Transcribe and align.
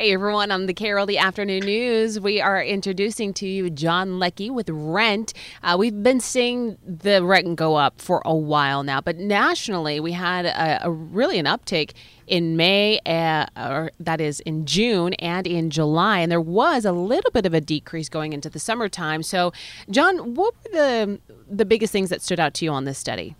Hey 0.00 0.14
everyone, 0.14 0.50
on 0.50 0.64
the 0.64 0.72
KRLD 0.72 1.18
Afternoon 1.18 1.60
News, 1.60 2.18
we 2.18 2.40
are 2.40 2.64
introducing 2.64 3.34
to 3.34 3.46
you 3.46 3.68
Jon 3.68 4.18
Leckie 4.18 4.48
with 4.48 4.70
Rent. 4.70 5.34
Uh, 5.62 5.76
we've 5.78 6.02
been 6.02 6.20
seeing 6.20 6.78
the 6.82 7.22
rent 7.22 7.56
go 7.56 7.74
up 7.74 8.00
for 8.00 8.22
a 8.24 8.34
while 8.34 8.82
now, 8.82 9.02
but 9.02 9.18
nationally 9.18 10.00
we 10.00 10.12
had 10.12 10.46
a, 10.46 10.86
a 10.86 10.90
really 10.90 11.38
an 11.38 11.44
uptick 11.44 11.92
in 12.26 12.56
May, 12.56 12.98
uh, 13.04 13.44
or 13.58 13.92
that 14.00 14.22
is 14.22 14.40
in 14.40 14.64
June 14.64 15.12
and 15.18 15.46
in 15.46 15.68
July, 15.68 16.20
and 16.20 16.32
there 16.32 16.40
was 16.40 16.86
a 16.86 16.92
little 16.92 17.30
bit 17.32 17.44
of 17.44 17.52
a 17.52 17.60
decrease 17.60 18.08
going 18.08 18.32
into 18.32 18.48
the 18.48 18.58
summertime. 18.58 19.22
So, 19.22 19.52
Jon, 19.90 20.34
what 20.34 20.54
were 20.64 20.70
the 20.72 21.20
the 21.46 21.66
biggest 21.66 21.92
things 21.92 22.08
that 22.08 22.22
stood 22.22 22.40
out 22.40 22.54
to 22.54 22.64
you 22.64 22.70
on 22.70 22.86
this 22.86 22.96
study? 22.96 23.36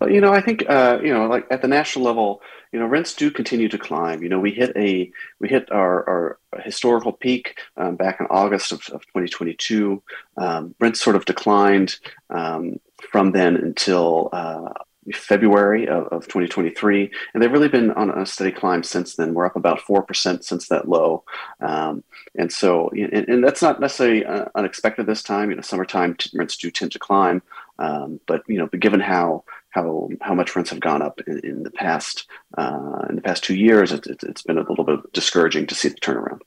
Well, 0.00 0.10
you 0.10 0.20
know, 0.20 0.32
I 0.32 0.40
think 0.40 0.64
uh, 0.68 0.98
you 1.02 1.12
know, 1.12 1.26
like 1.26 1.46
at 1.50 1.62
the 1.62 1.68
national 1.68 2.04
level 2.04 2.42
you 2.72 2.78
know, 2.78 2.86
rents 2.86 3.14
do 3.14 3.30
continue 3.30 3.68
to 3.68 3.78
climb. 3.78 4.22
You 4.22 4.30
know, 4.30 4.40
we 4.40 4.50
hit 4.50 4.74
a 4.76 5.12
we 5.38 5.48
hit 5.48 5.70
our, 5.70 6.38
our 6.52 6.60
historical 6.62 7.12
peak 7.12 7.58
um, 7.76 7.96
back 7.96 8.18
in 8.18 8.26
August 8.30 8.72
of, 8.72 8.80
of 8.92 9.02
2022. 9.02 10.02
Um, 10.38 10.74
rents 10.80 11.00
sort 11.00 11.16
of 11.16 11.26
declined 11.26 11.96
um, 12.30 12.80
from 13.10 13.32
then 13.32 13.56
until 13.56 14.30
uh, 14.32 14.72
February 15.12 15.86
of, 15.86 16.06
of 16.06 16.22
2023, 16.28 17.10
and 17.34 17.42
they've 17.42 17.52
really 17.52 17.68
been 17.68 17.90
on 17.90 18.08
a 18.10 18.24
steady 18.24 18.52
climb 18.52 18.82
since 18.82 19.16
then. 19.16 19.34
We're 19.34 19.46
up 19.46 19.56
about 19.56 19.82
four 19.82 20.02
percent 20.02 20.42
since 20.42 20.68
that 20.68 20.88
low, 20.88 21.24
um, 21.60 22.02
and 22.38 22.50
so 22.50 22.88
and, 22.90 23.28
and, 23.28 23.44
that's 23.44 23.60
not 23.60 23.80
necessarily 23.80 24.24
uh, 24.24 24.46
unexpected 24.54 25.04
this 25.04 25.22
time. 25.22 25.50
You 25.50 25.56
know, 25.56 25.62
summertime 25.62 26.16
rents 26.32 26.56
do 26.56 26.70
tend 26.70 26.92
to 26.92 26.98
climb, 26.98 27.42
um, 27.78 28.18
but 28.26 28.44
you 28.48 28.56
know, 28.56 28.66
but 28.66 28.80
given 28.80 29.00
how 29.00 29.44
how 29.72 30.08
how 30.20 30.34
much 30.34 30.54
rents 30.54 30.70
have 30.70 30.80
gone 30.80 31.02
up 31.02 31.20
in, 31.26 31.38
in 31.40 31.62
the 31.64 31.70
past 31.70 32.26
uh, 32.56 33.06
in 33.08 33.16
the 33.16 33.22
past 33.22 33.42
two 33.42 33.56
years, 33.56 33.92
it, 33.92 34.06
it, 34.06 34.22
it's 34.22 34.42
been 34.42 34.58
a 34.58 34.68
little 34.68 34.84
bit 34.84 35.12
discouraging 35.12 35.66
to 35.66 35.74
see 35.74 35.88
the 35.88 35.96
turnaround. 35.96 36.40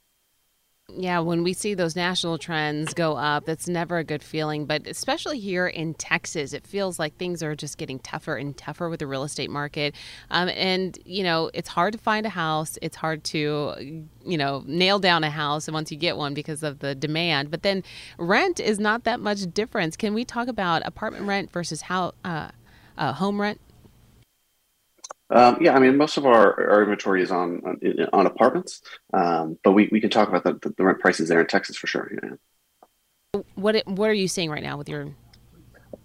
Yeah, 0.87 1.19
when 1.19 1.43
we 1.43 1.53
see 1.53 1.73
those 1.73 1.95
national 1.95 2.37
trends 2.37 2.93
go 2.93 3.17
up, 3.17 3.45
that's 3.45 3.67
never 3.67 3.97
a 3.97 4.03
good 4.03 4.21
feeling. 4.21 4.67
But 4.67 4.85
especially 4.85 5.39
here 5.39 5.67
in 5.67 5.95
Texas, 5.95 6.53
it 6.53 6.65
feels 6.65 6.99
like 6.99 7.17
things 7.17 7.41
are 7.41 7.55
just 7.55 7.79
getting 7.79 7.97
tougher 7.99 8.37
and 8.37 8.55
tougher 8.55 8.87
with 8.87 8.99
the 8.99 9.07
real 9.07 9.23
estate 9.23 9.49
market. 9.49 9.95
Um, 10.29 10.47
and, 10.49 10.97
you 11.03 11.23
know, 11.23 11.49
it's 11.55 11.69
hard 11.69 11.93
to 11.93 11.99
find 11.99 12.27
a 12.27 12.29
house. 12.29 12.77
It's 12.83 12.95
hard 12.95 13.23
to, 13.25 14.05
you 14.23 14.37
know, 14.37 14.63
nail 14.67 14.99
down 14.99 15.23
a 15.23 15.31
house 15.31 15.69
once 15.69 15.91
you 15.91 15.97
get 15.97 16.17
one 16.17 16.35
because 16.35 16.61
of 16.61 16.79
the 16.79 16.93
demand. 16.93 17.49
But 17.49 17.63
then 17.63 17.83
rent 18.19 18.59
is 18.59 18.79
not 18.79 19.05
that 19.05 19.19
much 19.19 19.51
difference. 19.53 19.97
Can 19.97 20.13
we 20.13 20.23
talk 20.23 20.47
about 20.47 20.85
apartment 20.85 21.25
rent 21.25 21.51
versus 21.51 21.81
how, 21.81 22.13
uh, 22.23 22.51
uh, 22.97 23.13
home 23.13 23.39
rent? 23.39 23.59
Um, 25.29 25.57
yeah, 25.59 25.75
I 25.75 25.79
mean, 25.79 25.97
most 25.97 26.17
of 26.17 26.25
our, 26.25 26.69
our 26.71 26.83
inventory 26.83 27.23
is 27.23 27.31
on 27.31 27.61
on, 27.65 28.07
on 28.13 28.25
apartments, 28.27 28.81
um, 29.11 29.57
but 29.63 29.71
we, 29.71 29.89
we 29.91 29.99
can 29.99 30.11
talk 30.11 30.29
about 30.29 30.43
the, 30.43 30.73
the 30.77 30.83
rent 30.83 30.99
prices 30.99 31.29
there 31.29 31.41
in 31.41 31.47
Texas 31.47 31.75
for 31.77 31.87
sure. 31.87 32.11
Yeah. 32.23 33.41
What 33.55 33.87
what 33.87 34.09
are 34.09 34.13
you 34.13 34.27
seeing 34.27 34.51
right 34.51 34.63
now 34.63 34.77
with 34.77 34.87
your? 34.87 35.07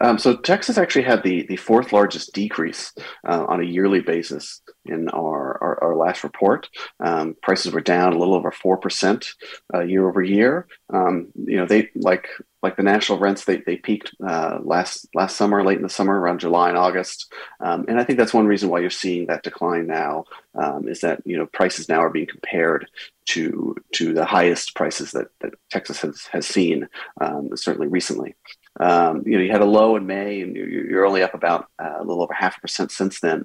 Um, 0.01 0.19
so 0.19 0.37
Texas 0.37 0.79
actually 0.79 1.05
had 1.05 1.23
the 1.23 1.47
the 1.47 1.57
fourth 1.57 1.93
largest 1.93 2.33
decrease 2.33 2.93
uh, 3.29 3.45
on 3.49 3.61
a 3.61 3.65
yearly 3.65 4.01
basis 4.01 4.63
in 4.85 5.09
our 5.11 5.59
our, 5.63 5.85
our 5.85 5.97
last 5.97 6.25
report. 6.25 6.69
Um, 7.01 7.37
prices 7.43 7.73
were 7.73 7.81
down 7.81 8.13
a 8.13 8.19
little 8.19 8.35
over 8.35 8.51
four 8.51 8.77
percent 8.77 9.27
uh, 9.75 9.81
year 9.81 10.09
over 10.09 10.23
year. 10.23 10.67
Um, 10.93 11.29
you 11.35 11.57
know, 11.57 11.67
they 11.67 11.91
like 11.95 12.29
like 12.63 12.77
the 12.77 12.83
national 12.83 13.19
rents 13.19 13.45
they, 13.45 13.59
they 13.59 13.77
peaked 13.77 14.15
uh, 14.27 14.59
last 14.63 15.07
last 15.15 15.37
summer 15.37 15.65
late 15.65 15.77
in 15.77 15.83
the 15.83 15.89
summer 15.89 16.19
around 16.19 16.41
july 16.41 16.69
and 16.69 16.79
august 16.79 17.33
um, 17.61 17.85
and 17.89 17.99
i 17.99 18.05
think 18.05 18.19
that's 18.19 18.35
one 18.35 18.47
reason 18.47 18.69
why 18.69 18.79
you're 18.79 18.91
seeing 18.91 19.27
that 19.27 19.43
decline 19.43 19.87
now 19.87 20.25
um, 20.55 20.89
is 20.89 21.01
that 21.01 21.23
you 21.25 21.37
know 21.37 21.47
prices 21.47 21.89
now 21.89 22.03
are 22.03 22.11
being 22.11 22.27
compared 22.27 22.87
to 23.27 23.75
to 23.93 24.13
the 24.13 24.25
highest 24.25 24.75
prices 24.75 25.13
that, 25.13 25.29
that 25.41 25.55
texas 25.71 26.01
has, 26.01 26.27
has 26.33 26.47
seen 26.47 26.89
um, 27.21 27.51
certainly 27.55 27.89
recently 27.89 28.35
um, 28.81 29.23
you 29.27 29.37
know, 29.37 29.45
you 29.45 29.51
had 29.51 29.61
a 29.61 29.67
low 29.67 29.97
in 29.97 30.07
May, 30.07 30.41
and 30.41 30.57
you're 30.57 31.05
only 31.05 31.23
up 31.23 31.35
about 31.35 31.67
uh, 31.79 31.97
a 31.99 32.05
little 32.05 32.23
over 32.23 32.33
half 32.33 32.57
a 32.57 32.61
percent 32.61 32.91
since 32.91 33.21
then. 33.21 33.45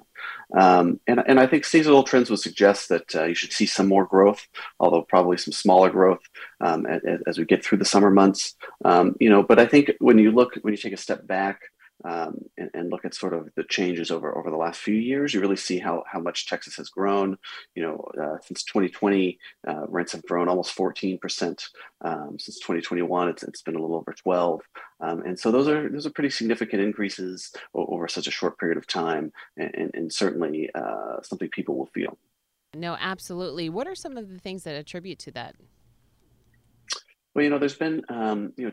Um, 0.56 0.98
and, 1.06 1.22
and 1.26 1.38
I 1.38 1.46
think 1.46 1.64
seasonal 1.64 2.04
trends 2.04 2.30
would 2.30 2.40
suggest 2.40 2.88
that 2.88 3.14
uh, 3.14 3.24
you 3.24 3.34
should 3.34 3.52
see 3.52 3.66
some 3.66 3.86
more 3.86 4.06
growth, 4.06 4.46
although 4.80 5.02
probably 5.02 5.36
some 5.36 5.52
smaller 5.52 5.90
growth 5.90 6.22
um, 6.60 6.86
as, 6.86 7.02
as, 7.26 7.38
we 7.38 7.44
get 7.44 7.62
through 7.62 7.78
the 7.78 7.84
summer 7.84 8.10
months. 8.10 8.54
Um, 8.84 9.14
you 9.20 9.28
know, 9.28 9.42
but 9.42 9.58
I 9.58 9.66
think 9.66 9.92
when 9.98 10.18
you 10.18 10.30
look, 10.30 10.54
when 10.62 10.72
you 10.72 10.78
take 10.78 10.94
a 10.94 10.96
step 10.96 11.26
back 11.26 11.60
um, 12.06 12.38
and, 12.56 12.70
and, 12.72 12.90
look 12.90 13.04
at 13.04 13.14
sort 13.14 13.32
of 13.32 13.48
the 13.56 13.64
changes 13.64 14.10
over 14.10 14.36
over 14.38 14.48
the 14.48 14.56
last 14.56 14.80
few 14.80 14.94
years, 14.94 15.34
you 15.34 15.40
really 15.40 15.56
see 15.56 15.78
how 15.78 16.04
how 16.10 16.20
much 16.20 16.46
Texas 16.46 16.76
has 16.76 16.88
grown. 16.88 17.36
You 17.74 17.82
know, 17.82 18.08
uh, 18.22 18.36
since 18.42 18.62
2020, 18.62 19.38
uh, 19.66 19.86
rents 19.88 20.12
have 20.12 20.22
grown 20.22 20.48
almost 20.48 20.72
14 20.72 21.18
percent. 21.18 21.68
Um, 22.02 22.36
since 22.38 22.60
2021, 22.60 23.28
it's 23.28 23.42
it's 23.42 23.62
been 23.62 23.74
a 23.74 23.80
little 23.80 23.96
over 23.96 24.12
12, 24.12 24.60
um, 25.00 25.22
and 25.22 25.38
so 25.38 25.50
those 25.50 25.66
are 25.66 25.88
those 25.88 26.06
are 26.06 26.10
pretty 26.10 26.30
significant 26.30 26.80
increases 26.82 27.52
over 27.74 28.06
such 28.06 28.28
a 28.28 28.30
short 28.30 28.58
period 28.58 28.78
of 28.78 28.86
time, 28.86 29.32
and, 29.56 29.74
and, 29.74 29.90
and 29.94 30.12
certainly 30.12 30.70
uh, 30.74 31.20
something 31.22 31.48
people 31.48 31.76
will 31.76 31.86
feel. 31.86 32.16
No, 32.74 32.96
absolutely. 33.00 33.68
What 33.68 33.88
are 33.88 33.94
some 33.94 34.16
of 34.16 34.28
the 34.28 34.38
things 34.38 34.64
that 34.64 34.74
attribute 34.74 35.18
to 35.20 35.30
that? 35.32 35.56
Well, 37.36 37.44
you 37.44 37.50
know, 37.50 37.58
there's 37.58 37.76
been, 37.76 38.00
um, 38.08 38.54
you 38.56 38.64
know, 38.64 38.72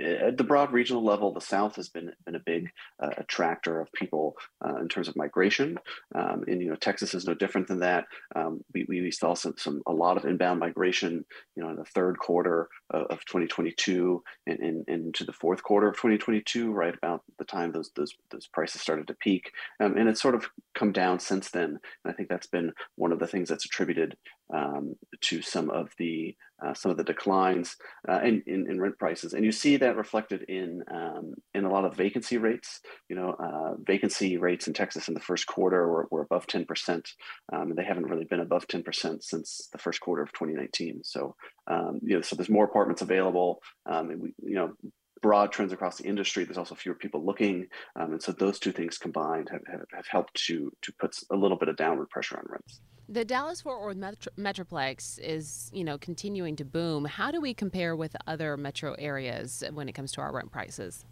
at 0.00 0.38
the 0.38 0.44
broad 0.44 0.72
regional 0.72 1.02
level, 1.02 1.32
the 1.32 1.40
South 1.40 1.74
has 1.74 1.88
been 1.88 2.12
been 2.24 2.36
a 2.36 2.40
big 2.46 2.70
uh, 3.02 3.10
attractor 3.16 3.80
of 3.80 3.92
people 3.92 4.36
uh, 4.64 4.76
in 4.76 4.88
terms 4.88 5.08
of 5.08 5.16
migration, 5.16 5.76
um, 6.14 6.44
and 6.46 6.62
you 6.62 6.68
know, 6.68 6.76
Texas 6.76 7.14
is 7.14 7.26
no 7.26 7.34
different 7.34 7.66
than 7.66 7.80
that. 7.80 8.04
Um, 8.36 8.60
we, 8.72 8.86
we 8.88 9.10
saw 9.10 9.34
some, 9.34 9.54
some 9.58 9.82
a 9.88 9.92
lot 9.92 10.16
of 10.16 10.24
inbound 10.24 10.60
migration, 10.60 11.24
you 11.56 11.64
know, 11.64 11.68
in 11.68 11.74
the 11.74 11.84
third 11.84 12.16
quarter 12.20 12.68
of, 12.90 13.06
of 13.10 13.24
2022 13.24 14.22
and, 14.46 14.84
into 14.86 15.24
the 15.24 15.32
fourth 15.32 15.64
quarter 15.64 15.88
of 15.88 15.96
2022, 15.96 16.70
right 16.70 16.94
about 16.94 17.24
the 17.40 17.44
time 17.44 17.72
those 17.72 17.90
those, 17.96 18.14
those 18.30 18.46
prices 18.46 18.80
started 18.80 19.08
to 19.08 19.14
peak, 19.14 19.50
um, 19.80 19.96
and 19.96 20.08
it's 20.08 20.22
sort 20.22 20.36
of 20.36 20.48
come 20.76 20.92
down 20.92 21.18
since 21.18 21.50
then. 21.50 21.70
And 21.70 21.80
I 22.06 22.12
think 22.12 22.28
that's 22.28 22.46
been 22.46 22.72
one 22.94 23.10
of 23.10 23.18
the 23.18 23.26
things 23.26 23.48
that's 23.48 23.64
attributed 23.64 24.16
um, 24.54 24.94
to 25.22 25.42
some 25.42 25.70
of 25.70 25.90
the 25.98 26.36
uh, 26.64 26.74
some 26.74 26.90
of 26.90 26.96
the 26.96 27.04
declines 27.04 27.76
uh, 28.08 28.20
in, 28.22 28.42
in, 28.46 28.70
in, 28.70 28.80
rent 28.80 28.98
prices, 28.98 29.34
and 29.34 29.44
you 29.44 29.52
see 29.52 29.76
that 29.76 29.96
reflected 29.96 30.42
in 30.48 30.82
um, 30.90 31.34
in 31.54 31.64
a 31.64 31.70
lot 31.70 31.84
of 31.84 31.94
vacancy 31.94 32.38
rates. 32.38 32.80
You 33.08 33.16
know, 33.16 33.30
uh, 33.38 33.74
vacancy 33.86 34.38
rates 34.38 34.66
in 34.66 34.72
Texas 34.72 35.08
in 35.08 35.14
the 35.14 35.20
first 35.20 35.46
quarter 35.46 35.86
were, 35.88 36.08
were 36.10 36.22
above 36.22 36.46
ten 36.46 36.64
percent, 36.64 37.08
um, 37.52 37.70
and 37.70 37.76
they 37.76 37.84
haven't 37.84 38.06
really 38.06 38.24
been 38.24 38.40
above 38.40 38.66
ten 38.68 38.82
percent 38.82 39.24
since 39.24 39.68
the 39.72 39.78
first 39.78 40.00
quarter 40.00 40.22
of 40.22 40.32
2019. 40.32 41.00
So, 41.04 41.34
um, 41.66 42.00
you 42.02 42.16
know, 42.16 42.22
so 42.22 42.36
there's 42.36 42.48
more 42.48 42.64
apartments 42.64 43.02
available, 43.02 43.60
um, 43.90 44.10
and 44.10 44.22
we, 44.22 44.34
you 44.42 44.54
know, 44.54 44.72
broad 45.22 45.52
trends 45.52 45.72
across 45.72 45.98
the 45.98 46.04
industry. 46.04 46.44
There's 46.44 46.58
also 46.58 46.74
fewer 46.74 46.94
people 46.94 47.24
looking, 47.24 47.66
um, 47.96 48.12
and 48.12 48.22
so 48.22 48.32
those 48.32 48.58
two 48.58 48.72
things 48.72 48.98
combined 48.98 49.48
have, 49.50 49.62
have, 49.70 49.84
have, 49.92 50.06
helped 50.08 50.34
to 50.46 50.72
to 50.82 50.92
put 50.98 51.16
a 51.30 51.36
little 51.36 51.58
bit 51.58 51.68
of 51.68 51.76
downward 51.76 52.10
pressure 52.10 52.38
on 52.38 52.44
rents. 52.48 52.80
The 53.08 53.24
Dallas 53.24 53.60
Fort 53.60 53.80
Worth 53.82 53.96
Metro- 53.96 54.32
Metroplex 54.36 55.20
is, 55.20 55.70
you 55.72 55.84
know, 55.84 55.96
continuing 55.96 56.56
to 56.56 56.64
boom. 56.64 57.04
How 57.04 57.30
do 57.30 57.40
we 57.40 57.54
compare 57.54 57.94
with 57.94 58.16
other 58.26 58.56
metro 58.56 58.94
areas 58.94 59.62
when 59.72 59.88
it 59.88 59.92
comes 59.92 60.10
to 60.12 60.20
our 60.20 60.32
rent 60.32 60.50
prices? 60.50 61.04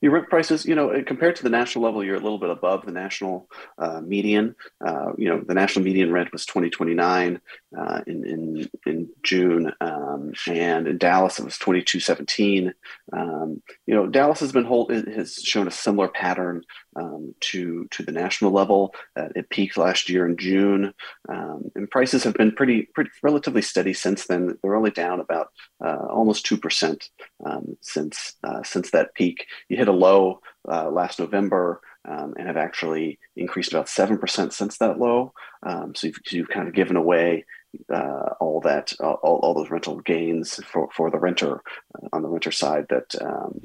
Your 0.00 0.12
rent 0.12 0.28
prices, 0.28 0.64
you 0.64 0.74
know, 0.74 1.02
compared 1.06 1.36
to 1.36 1.42
the 1.42 1.50
national 1.50 1.84
level, 1.84 2.04
you're 2.04 2.16
a 2.16 2.20
little 2.20 2.38
bit 2.38 2.50
above 2.50 2.84
the 2.84 2.92
national 2.92 3.48
uh, 3.78 4.00
median. 4.00 4.54
Uh, 4.84 5.12
you 5.18 5.28
know, 5.28 5.40
the 5.40 5.54
national 5.54 5.84
median 5.84 6.12
rent 6.12 6.32
was 6.32 6.46
2029 6.46 7.40
uh, 7.76 8.00
in, 8.06 8.24
in 8.24 8.70
in 8.86 9.08
June, 9.22 9.72
um, 9.80 10.32
and 10.46 10.86
in 10.86 10.98
Dallas 10.98 11.38
it 11.38 11.44
was 11.44 11.58
2217. 11.58 12.72
Um, 13.12 13.62
you 13.86 13.94
know, 13.94 14.06
Dallas 14.06 14.40
has 14.40 14.52
been 14.52 14.64
hold 14.64 14.90
has 14.90 15.34
shown 15.34 15.66
a 15.66 15.72
similar 15.72 16.08
pattern 16.08 16.62
um, 17.00 17.34
to 17.40 17.86
to 17.90 18.02
the 18.02 18.12
national 18.12 18.50
level. 18.50 18.94
Uh, 19.16 19.28
it 19.34 19.50
peaked 19.50 19.76
last 19.76 20.08
year 20.08 20.26
in 20.26 20.36
June, 20.36 20.92
um, 21.28 21.70
and 21.74 21.90
prices 21.90 22.22
have 22.24 22.34
been 22.34 22.52
pretty 22.52 22.88
pretty 22.94 23.10
relatively 23.22 23.62
steady 23.62 23.92
since 23.92 24.26
then. 24.26 24.58
They're 24.62 24.76
only 24.76 24.90
down 24.90 25.20
about 25.20 25.48
uh, 25.84 26.06
almost 26.10 26.44
two 26.44 26.56
percent 26.56 27.08
um, 27.44 27.76
since 27.80 28.34
uh, 28.44 28.62
since 28.62 28.90
that 28.90 29.14
peak. 29.14 29.46
You 29.68 29.76
hit 29.76 29.88
a 29.88 29.92
low 29.92 30.40
uh, 30.68 30.90
last 30.90 31.18
November. 31.18 31.80
Um, 32.08 32.32
and 32.38 32.46
have 32.46 32.56
actually 32.56 33.18
increased 33.36 33.74
about 33.74 33.86
seven 33.86 34.16
percent 34.16 34.54
since 34.54 34.78
that 34.78 34.98
low. 34.98 35.34
Um, 35.62 35.94
so 35.94 36.06
you've, 36.06 36.16
you've, 36.30 36.48
kind 36.48 36.66
of 36.66 36.72
given 36.72 36.96
away 36.96 37.44
uh, 37.92 38.30
all 38.40 38.62
that, 38.62 38.94
all, 39.00 39.38
all 39.42 39.52
those 39.52 39.70
rental 39.70 40.00
gains 40.00 40.54
for, 40.64 40.88
for 40.96 41.10
the 41.10 41.18
renter 41.18 41.60
uh, 41.94 42.08
on 42.14 42.22
the 42.22 42.28
renter 42.30 42.52
side 42.52 42.86
that 42.88 43.14
um, 43.20 43.60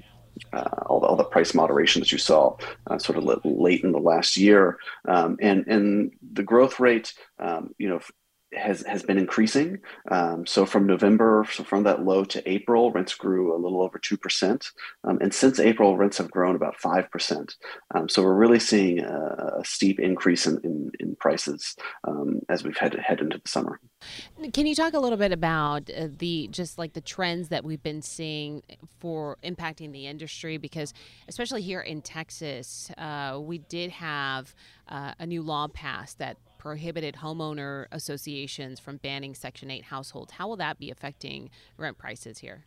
uh, 0.53 0.69
all, 0.87 0.99
the, 0.99 1.07
all 1.07 1.15
the 1.15 1.23
price 1.23 1.53
moderation 1.53 2.01
that 2.01 2.11
you 2.11 2.17
saw 2.17 2.55
uh, 2.87 2.97
sort 2.97 3.17
of 3.17 3.23
late 3.45 3.83
in 3.83 3.91
the 3.91 3.99
last 3.99 4.37
year, 4.37 4.77
um, 5.07 5.37
and 5.41 5.67
and 5.67 6.11
the 6.33 6.43
growth 6.43 6.79
rate, 6.79 7.13
um, 7.39 7.73
you 7.77 7.87
know, 7.87 7.99
has 8.57 8.83
has 8.87 9.03
been 9.03 9.17
increasing. 9.17 9.79
Um, 10.11 10.45
so 10.45 10.65
from 10.65 10.85
November, 10.85 11.45
so 11.51 11.63
from 11.63 11.83
that 11.83 12.03
low 12.03 12.23
to 12.25 12.49
April, 12.49 12.91
rents 12.91 13.13
grew 13.15 13.55
a 13.55 13.61
little 13.61 13.81
over 13.81 13.99
two 13.99 14.17
percent, 14.17 14.71
um, 15.03 15.17
and 15.21 15.33
since 15.33 15.59
April, 15.59 15.97
rents 15.97 16.17
have 16.17 16.31
grown 16.31 16.55
about 16.55 16.75
five 16.77 17.09
percent. 17.11 17.55
Um, 17.93 18.09
so 18.09 18.23
we're 18.23 18.35
really 18.35 18.59
seeing 18.59 18.99
a, 18.99 19.59
a 19.59 19.65
steep 19.65 19.99
increase 19.99 20.47
in, 20.47 20.59
in, 20.63 20.91
in 20.99 21.15
prices 21.15 21.75
um, 22.07 22.41
as 22.49 22.63
we've 22.63 22.77
had 22.77 22.91
to 22.93 23.01
head 23.01 23.19
into 23.19 23.37
the 23.37 23.49
summer. 23.49 23.79
Can 24.53 24.65
you 24.65 24.75
talk 24.75 24.93
a 24.93 24.99
little 24.99 25.17
bit 25.17 25.31
about 25.31 25.89
uh, 25.89 26.07
the 26.17 26.47
just 26.51 26.77
like 26.77 26.93
the 26.93 27.01
trends 27.01 27.49
that 27.49 27.63
we've 27.63 27.81
been 27.81 28.01
seeing 28.01 28.61
for 28.99 29.37
impacting 29.43 29.91
the 29.91 30.07
industry? 30.07 30.57
Because 30.57 30.93
especially 31.27 31.61
here 31.61 31.81
in 31.81 32.01
Texas, 32.01 32.91
uh, 32.97 33.39
we 33.41 33.57
did 33.57 33.91
have 33.91 34.53
uh, 34.87 35.13
a 35.19 35.25
new 35.25 35.41
law 35.41 35.67
passed 35.67 36.19
that 36.19 36.37
prohibited 36.65 37.17
homeowner 37.21 37.85
associations 37.91 38.79
from 38.79 38.97
banning 38.97 39.35
Section 39.35 39.69
8 39.69 39.83
households. 39.83 40.31
How 40.31 40.47
will 40.47 40.55
that 40.55 40.79
be 40.79 40.89
affecting 40.89 41.51
rent 41.77 41.95
prices 41.95 42.39
here? 42.39 42.65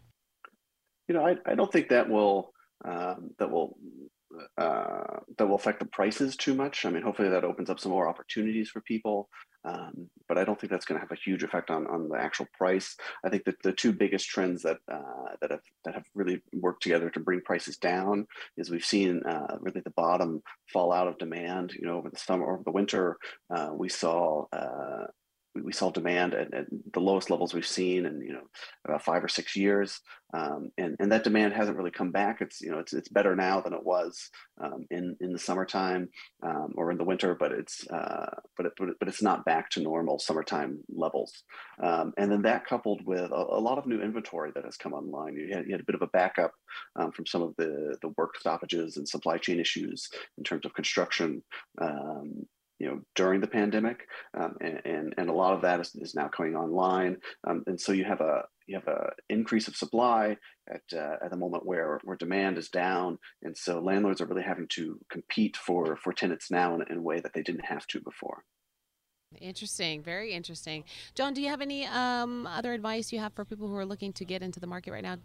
You 1.08 1.16
know, 1.16 1.26
I, 1.26 1.34
I 1.44 1.56
don't 1.56 1.72
think 1.72 1.88
that 1.88 2.08
will 2.08 2.52
um, 2.84 3.32
that 3.40 3.50
will 3.50 3.76
uh, 4.56 5.20
that 5.36 5.46
will 5.46 5.56
affect 5.56 5.80
the 5.80 5.86
prices 5.86 6.36
too 6.36 6.54
much. 6.54 6.84
I 6.84 6.90
mean, 6.90 7.02
hopefully 7.02 7.28
that 7.30 7.44
opens 7.44 7.70
up 7.70 7.80
some 7.80 7.92
more 7.92 8.08
opportunities 8.08 8.70
for 8.70 8.80
people. 8.82 9.28
Um, 9.64 10.08
but 10.28 10.38
I 10.38 10.44
don't 10.44 10.58
think 10.58 10.70
that's 10.70 10.84
going 10.84 11.00
to 11.00 11.06
have 11.06 11.10
a 11.10 11.20
huge 11.20 11.42
effect 11.42 11.70
on, 11.70 11.86
on 11.88 12.08
the 12.08 12.16
actual 12.16 12.46
price. 12.56 12.96
I 13.24 13.28
think 13.28 13.44
that 13.44 13.60
the 13.62 13.72
two 13.72 13.92
biggest 13.92 14.28
trends 14.28 14.62
that 14.62 14.78
uh, 14.90 15.34
that 15.40 15.50
have 15.50 15.60
that 15.84 15.94
have 15.94 16.04
really 16.14 16.40
worked 16.52 16.82
together 16.82 17.10
to 17.10 17.20
bring 17.20 17.40
prices 17.40 17.76
down 17.76 18.26
is 18.56 18.70
we've 18.70 18.84
seen 18.84 19.22
uh, 19.24 19.56
really 19.60 19.80
the 19.80 19.90
bottom 19.90 20.42
fall 20.72 20.92
out 20.92 21.08
of 21.08 21.18
demand. 21.18 21.72
You 21.72 21.86
know, 21.86 21.98
over 21.98 22.08
the 22.08 22.18
summer, 22.18 22.52
over 22.52 22.62
the 22.64 22.70
winter, 22.70 23.18
uh, 23.54 23.70
we 23.74 23.88
saw 23.88 24.44
uh, 25.58 25.62
we 25.62 25.72
saw 25.72 25.90
demand 25.90 26.34
at, 26.34 26.52
at, 26.54 26.66
the 26.92 27.00
lowest 27.00 27.30
levels 27.30 27.54
we've 27.54 27.66
seen 27.66 28.06
in 28.06 28.20
you 28.20 28.32
know 28.32 28.48
about 28.84 29.04
five 29.04 29.22
or 29.22 29.28
six 29.28 29.56
years, 29.56 30.00
um, 30.34 30.70
and 30.78 30.96
and 31.00 31.12
that 31.12 31.24
demand 31.24 31.52
hasn't 31.52 31.76
really 31.76 31.90
come 31.90 32.10
back. 32.10 32.40
It's 32.40 32.60
you 32.60 32.70
know 32.70 32.78
it's 32.78 32.92
it's 32.92 33.08
better 33.08 33.34
now 33.34 33.60
than 33.60 33.72
it 33.72 33.84
was 33.84 34.30
um, 34.62 34.86
in 34.90 35.16
in 35.20 35.32
the 35.32 35.38
summertime 35.38 36.08
um, 36.42 36.74
or 36.76 36.90
in 36.90 36.98
the 36.98 37.04
winter, 37.04 37.34
but 37.34 37.52
it's 37.52 37.88
uh, 37.88 38.34
but 38.56 38.66
it, 38.66 38.72
but 38.78 39.08
it's 39.08 39.22
not 39.22 39.44
back 39.44 39.70
to 39.70 39.82
normal 39.82 40.18
summertime 40.18 40.78
levels. 40.88 41.32
Um, 41.82 42.12
and 42.16 42.30
then 42.30 42.42
that 42.42 42.66
coupled 42.66 43.04
with 43.06 43.30
a, 43.30 43.34
a, 43.34 43.60
lot 43.60 43.78
of 43.78 43.86
new 43.86 44.00
inventory 44.00 44.50
that 44.54 44.64
has 44.64 44.76
come 44.76 44.92
online, 44.92 45.36
you 45.36 45.54
had, 45.54 45.66
you 45.66 45.72
had 45.72 45.80
a 45.80 45.84
bit 45.84 45.94
of 45.94 46.02
a 46.02 46.08
backup 46.08 46.52
um, 46.96 47.12
from 47.12 47.26
some 47.26 47.42
of 47.42 47.54
the 47.56 47.96
the 48.02 48.12
work 48.16 48.36
stoppages 48.38 48.96
and 48.96 49.08
supply 49.08 49.38
chain 49.38 49.60
issues 49.60 50.08
in 50.36 50.44
terms 50.44 50.64
of 50.64 50.74
construction 50.74 51.42
um, 51.80 52.46
you 52.88 52.94
know 52.94 53.02
during 53.14 53.40
the 53.40 53.46
pandemic 53.46 54.06
um, 54.38 54.56
and, 54.60 54.80
and, 54.84 55.14
and 55.18 55.28
a 55.28 55.32
lot 55.32 55.54
of 55.54 55.62
that 55.62 55.80
is, 55.80 55.94
is 55.96 56.14
now 56.14 56.28
coming 56.28 56.56
online 56.56 57.16
um, 57.46 57.62
and 57.66 57.80
so 57.80 57.92
you 57.92 58.04
have 58.04 58.20
a 58.20 58.42
you 58.66 58.74
have 58.74 58.88
a 58.88 59.10
increase 59.28 59.68
of 59.68 59.76
supply 59.76 60.36
at 60.70 60.82
uh, 60.94 61.16
at 61.22 61.30
the 61.30 61.36
moment 61.36 61.66
where 61.66 62.00
where 62.04 62.16
demand 62.16 62.58
is 62.58 62.68
down 62.68 63.18
and 63.42 63.56
so 63.56 63.80
landlords 63.80 64.20
are 64.20 64.26
really 64.26 64.42
having 64.42 64.66
to 64.68 64.98
compete 65.10 65.56
for 65.56 65.96
for 65.96 66.12
tenants 66.12 66.50
now 66.50 66.74
in, 66.74 66.82
in 66.90 66.98
a 66.98 67.02
way 67.02 67.20
that 67.20 67.32
they 67.34 67.42
didn't 67.42 67.64
have 67.64 67.86
to 67.86 68.00
before 68.00 68.42
Interesting, 69.42 70.02
very 70.02 70.32
interesting. 70.32 70.84
Jon, 71.14 71.34
do 71.34 71.42
you 71.42 71.48
have 71.48 71.60
any 71.60 71.84
um, 71.84 72.46
other 72.46 72.72
advice 72.72 73.12
you 73.12 73.18
have 73.18 73.34
for 73.34 73.44
people 73.44 73.68
who 73.68 73.74
are 73.74 73.84
looking 73.84 74.10
to 74.14 74.24
get 74.24 74.42
into 74.42 74.58
the 74.58 74.66
market 74.66 74.90
right 74.90 75.02
now? 75.02 75.18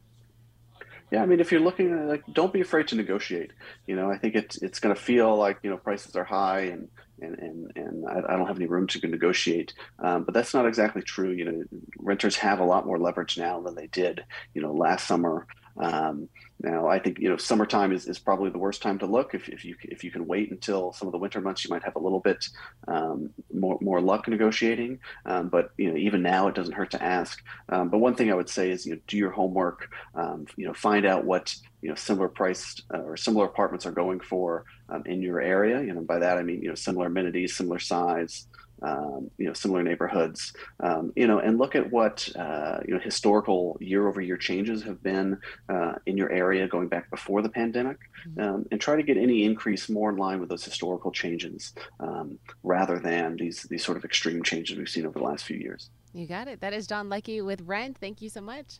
Yeah, 1.12 1.22
I 1.22 1.26
mean, 1.26 1.40
if 1.40 1.52
you're 1.52 1.62
looking 1.62 1.94
at 1.94 2.08
like, 2.08 2.24
don't 2.34 2.52
be 2.52 2.62
afraid 2.62 2.88
to 2.90 2.96
negotiate. 2.96 3.52
You 3.86 3.96
know, 3.96 4.10
I 4.10 4.18
think 4.18 4.36
it's 4.36 4.62
it's 4.62 4.80
going 4.80 4.96
to 4.96 5.02
feel 5.02 5.36
like 5.36 5.60
you 5.62 5.70
know 5.70 5.78
prices 5.78 6.16
are 6.16 6.24
high 6.24 6.62
and 6.62 6.88
and 7.22 7.38
and, 7.38 7.72
and 7.76 8.06
I, 8.08 8.34
I 8.34 8.38
don't 8.38 8.48
have 8.48 8.58
any 8.58 8.66
room 8.66 8.88
to 8.88 9.08
negotiate. 9.08 9.74
Um, 10.00 10.24
but 10.24 10.34
that's 10.34 10.54
not 10.54 10.66
exactly 10.68 11.02
true. 11.02 11.32
You 11.32 11.46
know, 11.46 11.64
renters 12.00 12.36
have 12.38 12.60
a 12.60 12.66
lot 12.66 12.86
more 12.86 12.98
leverage 12.98 13.38
now 13.38 13.62
than 13.62 13.76
they 13.76 13.88
did. 13.88 14.24
You 14.54 14.62
know, 14.62 14.74
last 14.74 15.08
summer. 15.08 15.46
Um, 15.78 16.30
now, 16.62 16.88
I 16.88 17.00
think 17.00 17.20
you 17.20 17.30
know 17.30 17.38
summertime 17.38 17.92
is, 17.92 18.08
is 18.08 18.20
probably 18.20 18.50
the 18.50 18.58
worst 18.58 18.82
time 18.82 18.98
to 19.00 19.06
look. 19.06 19.34
If, 19.34 19.50
if 19.50 19.66
you 19.66 19.76
if 19.84 20.04
you 20.04 20.12
can 20.12 20.28
wait 20.28 20.52
until 20.52 20.94
some 20.94 21.08
of 21.08 21.12
the 21.12 21.18
winter 21.18 21.42
months, 21.42 21.64
you 21.66 21.70
might 21.70 21.84
have 21.84 21.96
a 21.96 22.00
little 22.00 22.20
bit 22.20 22.48
um, 22.88 23.32
more 23.54 23.78
more 23.82 24.00
luck 24.00 24.28
negotiating. 24.28 25.00
Um, 25.26 25.50
but 25.50 25.72
you 25.78 25.92
know 25.92 25.98
even 25.98 26.22
now, 26.22 26.48
it 26.48 26.56
doesn't 26.56 26.74
hurt 26.74 26.92
to 26.92 27.04
ask. 27.04 27.44
Um, 27.70 27.90
but 27.90 27.98
one 27.98 28.16
thing 28.16 28.32
I 28.32 28.36
would 28.36 28.50
say 28.50 28.72
is 28.72 28.86
you 28.86 28.94
know 28.94 29.02
do 29.08 29.18
your 29.18 29.32
homework. 29.32 29.90
Um, 30.16 30.46
you 30.56 30.68
know 30.68 30.74
find 30.74 31.06
out 31.06 31.26
what 31.26 31.54
you 31.82 31.90
know 31.90 31.96
similar 31.96 32.30
priced 32.30 32.84
uh, 32.94 33.02
or 33.02 33.18
similar 33.18 33.46
apartments 33.46 33.86
are 33.86 33.92
going 33.92 34.20
for 34.20 34.66
um, 34.90 35.04
in 35.06 35.22
your 35.22 35.42
area. 35.42 35.82
You 35.82 35.94
know 35.94 36.02
by 36.02 36.20
that 36.20 36.38
I 36.38 36.44
mean 36.44 36.62
you 36.62 36.70
know 36.70 36.76
similar 36.76 37.08
amenities, 37.08 37.56
similar 37.56 37.80
size 37.80 38.48
um, 38.82 39.30
you 39.38 39.46
know 39.46 39.54
similar 39.54 39.84
neighborhoods. 39.84 40.54
Um, 40.80 41.14
you 41.16 41.28
know 41.28 41.40
and 41.40 41.58
look 41.58 41.76
at 41.76 41.92
what 41.92 42.30
uh, 42.36 42.80
you 42.86 42.94
know 42.94 43.00
historical 43.00 43.78
year 43.80 44.08
over 44.08 44.22
year 44.22 44.38
changes 44.38 44.84
have 44.84 45.02
been 45.04 45.38
uh, 45.70 45.94
in 46.06 46.18
your 46.18 46.32
area 46.32 46.68
going 46.68 46.88
back 46.88 47.10
before 47.10 47.42
the 47.42 47.50
pandemic 47.50 47.98
mm-hmm. 48.28 48.42
um, 48.42 48.66
and 48.72 48.82
try 48.82 48.96
to 48.96 49.04
get 49.04 49.18
any 49.18 49.44
increase 49.44 49.90
more 49.90 50.10
in 50.10 50.18
line 50.18 50.40
with 50.40 50.50
those 50.50 50.66
historical 50.66 51.12
changes 51.12 51.74
um, 52.00 52.38
rather 52.64 53.00
than 53.00 53.36
these 53.38 53.64
these 53.64 53.84
sort 53.84 53.98
of 53.98 54.06
extreme 54.06 54.44
changes 54.44 54.78
we've 54.78 54.90
seen 54.90 55.06
over 55.06 55.20
the 55.20 55.26
last 55.26 55.46
few 55.46 55.58
years. 55.58 55.90
You 56.14 56.28
got 56.28 56.48
it. 56.48 56.62
That 56.62 56.74
is 56.74 56.88
jon 56.88 57.10
leckie 57.10 57.42
with 57.42 57.62
rent. 57.62 57.98
Thank 58.00 58.22
you 58.22 58.30
so 58.30 58.42
much 58.42 58.80